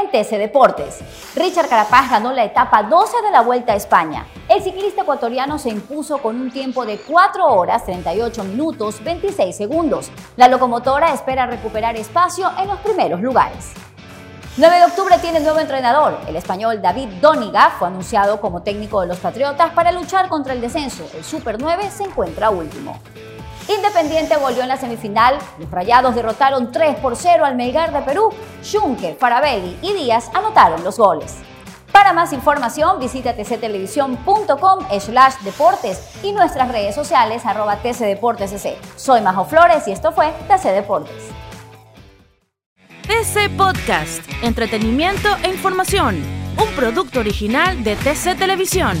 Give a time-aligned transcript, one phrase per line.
[0.00, 1.00] en TC Deportes.
[1.34, 4.26] Richard Carapaz ganó la etapa 12 de la Vuelta a España.
[4.48, 10.10] El ciclista ecuatoriano se impuso con un tiempo de 4 horas 38 minutos 26 segundos.
[10.36, 13.72] La locomotora espera recuperar espacio en los primeros lugares.
[14.56, 16.18] 9 de octubre tiene nuevo entrenador.
[16.26, 20.60] El español David Doniga fue anunciado como técnico de los Patriotas para luchar contra el
[20.60, 21.08] descenso.
[21.14, 23.00] El Super 9 se encuentra último.
[23.74, 25.38] Independiente volvió en la semifinal.
[25.58, 28.30] Los Rayados derrotaron 3 por 0 al Melgar de Perú.
[28.68, 31.36] Junque, Farabelli y Díaz anotaron los goles.
[31.92, 38.76] Para más información visita tctelevisión.com slash deportes y nuestras redes sociales arroba tcdeportesc.
[38.96, 41.30] Soy Majo Flores y esto fue TC Deportes.
[43.02, 46.22] TC Podcast, entretenimiento e información,
[46.56, 48.96] un producto original de TC Televisión.